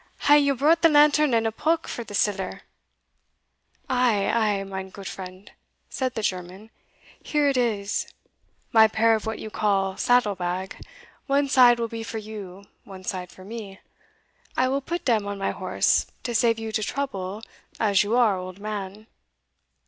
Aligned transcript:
Hae 0.21 0.39
ye 0.39 0.49
brought 0.51 0.81
the 0.81 0.89
lantern 0.89 1.31
and 1.35 1.45
a 1.45 1.51
pock 1.51 1.87
for 1.87 2.03
the 2.03 2.15
siller?" 2.15 2.61
"Ay 3.87 4.25
ay, 4.33 4.63
mine 4.63 4.89
goot 4.89 5.05
friend," 5.07 5.51
said 5.91 6.15
the 6.15 6.23
German, 6.23 6.71
"here 7.21 7.47
it 7.49 7.55
is 7.55 8.11
my 8.71 8.87
pair 8.87 9.13
of 9.13 9.27
what 9.27 9.37
you 9.37 9.51
call 9.51 9.97
saddlebag; 9.97 10.75
one 11.27 11.47
side 11.47 11.79
will 11.79 11.87
be 11.87 12.01
for 12.01 12.17
you, 12.17 12.63
one 12.83 13.03
side 13.03 13.29
for 13.29 13.45
me; 13.45 13.79
I 14.57 14.67
will 14.69 14.81
put 14.81 15.05
dem 15.05 15.27
on 15.27 15.37
my 15.37 15.51
horse 15.51 16.07
to 16.23 16.33
save 16.33 16.57
you 16.57 16.71
de 16.71 16.81
trouble, 16.81 17.43
as 17.79 18.01
you 18.03 18.17
are 18.17 18.39
old 18.39 18.57
man." 18.57 19.05